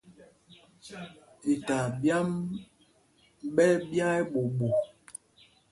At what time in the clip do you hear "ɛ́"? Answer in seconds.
3.75-3.81